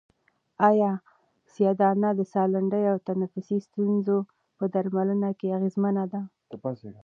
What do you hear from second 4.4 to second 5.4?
په درملنه